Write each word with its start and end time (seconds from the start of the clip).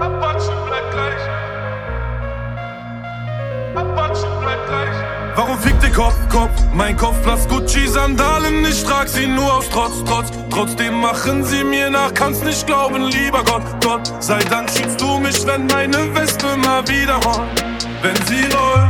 Apache 0.00 0.52
bleibt 0.66 0.90
gleich. 0.92 1.22
Apache 3.74 4.26
bleibt 4.40 4.66
gleich. 4.66 4.96
Warum 5.36 5.58
fickt 5.58 5.82
ihr 5.84 5.92
Kopf, 5.92 6.16
Kopf? 6.30 6.50
Mein 6.74 6.96
Kopf 6.96 7.16
blass 7.22 7.46
Gucci-Sandalen, 7.48 8.64
ich 8.64 8.82
trag 8.82 9.08
sie 9.08 9.26
nur 9.26 9.52
aus 9.52 9.68
Trotz, 9.68 10.02
Trotz. 10.04 10.30
Trotzdem 10.50 11.00
machen 11.00 11.44
sie 11.44 11.64
mir 11.64 11.90
nach, 11.90 12.14
kannst 12.14 12.44
nicht 12.44 12.66
glauben, 12.66 13.04
lieber 13.04 13.44
Gott, 13.44 13.62
Gott. 13.84 14.12
Sei 14.20 14.38
Dank 14.50 14.70
schützt 14.70 15.00
du 15.00 15.18
mich, 15.18 15.46
wenn 15.46 15.66
meine 15.66 16.14
Wespe 16.14 16.56
mal 16.56 16.86
wieder 16.88 17.16
rollt. 17.16 17.64
Wenn 18.02 18.16
sie 18.26 18.42
rollt, 18.54 18.88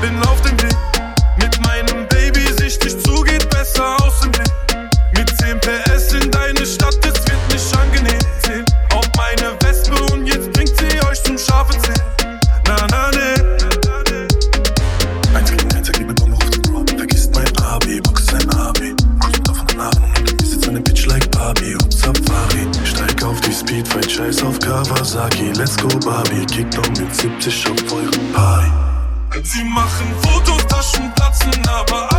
bin 0.00 0.20
auf 0.22 0.31
scheiß 24.12 24.42
auf 24.42 24.58
Kawasaki. 24.58 25.52
Let's 25.56 25.76
go, 25.76 25.88
Barbie. 26.04 26.44
Kick 26.46 26.70
down 26.70 26.88
mit 26.98 27.14
70 27.14 27.66
auf 27.70 27.92
euren 27.92 28.32
Party. 28.32 28.70
Sie 29.42 29.64
machen 29.64 30.06
Fotos, 30.22 30.66
Taschen 30.66 31.10
platzen, 31.14 31.66
aber 31.66 32.11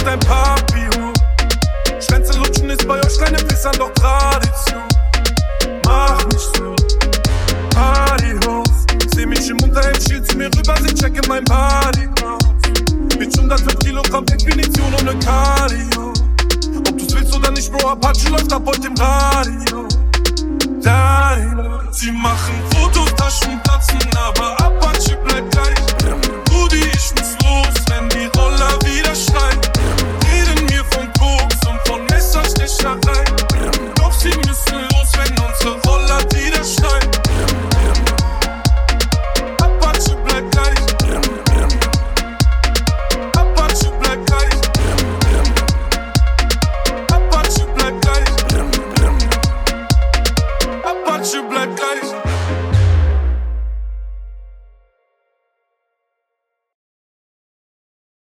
aus 0.00 0.04
kannst 0.04 0.04
du 0.04 0.04
auf 0.04 0.04
dein 0.04 0.20
Papi 0.20 0.86
hoch. 0.98 2.00
Schwänze 2.00 2.38
lutschen 2.38 2.70
ist 2.70 2.86
bei 2.86 2.94
euch 2.94 3.18
kleine 3.18 3.38
Pissern 3.38 3.74
doch 3.78 3.92
Tradition. 3.94 4.82
Mach 5.84 6.24
nicht 6.26 6.56
so. 6.56 6.74
Partyhaus. 7.74 8.68
Seh 9.14 9.26
mich 9.26 9.48
im 9.48 9.62
Unterhemd, 9.62 10.02
schiel 10.02 10.22
zu 10.22 10.36
mir 10.36 10.46
rüber, 10.46 10.74
sie 10.86 10.94
checken 10.94 11.22
mein 11.28 11.44
Body 11.44 12.08
aus. 12.24 12.44
Bitch, 13.18 13.38
105 13.38 13.78
Kilogramm 13.80 14.24
Definition 14.26 14.94
ohne 15.00 15.18
Cardio. 15.18 16.12
Ob 16.78 16.98
du's 16.98 17.14
willst 17.14 17.34
oder 17.34 17.50
nicht, 17.50 17.70
Bro, 17.72 17.90
Apache 17.90 18.28
läuft 18.30 18.52
ab 18.52 18.62
heute 18.66 18.86
im 18.86 18.94
Radio. 18.96 19.88
Radio. 20.84 21.80
Sie 21.92 22.12
machen 22.12 22.54
Fotos, 22.70 23.14
Taschen 23.16 23.60
platzen, 23.62 23.98
aber 24.16 24.58
Apache 24.60 25.16
bleibt 25.24 25.50
gleich. 25.50 25.79